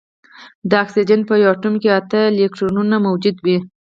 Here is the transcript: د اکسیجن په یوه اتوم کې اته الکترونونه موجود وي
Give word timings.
د 0.69 0.71
اکسیجن 0.83 1.21
په 1.29 1.33
یوه 1.41 1.51
اتوم 1.53 1.75
کې 1.81 1.89
اته 1.99 2.19
الکترونونه 2.31 2.95
موجود 3.07 3.37
وي 3.45 3.57